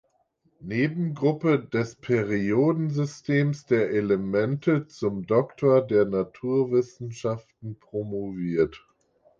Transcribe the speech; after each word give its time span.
Nebengruppe 0.61 1.63
des 1.69 1.95
Periodensystems 1.97 3.67
der 3.67 3.91
Elemente" 3.91 4.87
zum 4.87 5.27
Doktor 5.27 5.83
der 5.85 6.05
Naturwissenschaften 6.05 7.75
promoviert. 7.79 8.83